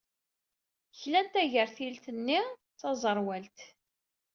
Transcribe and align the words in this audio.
Klan 0.99 1.27
tagertilt-nni 1.31 2.39
d 2.47 2.55
taẓerwalt. 2.79 3.59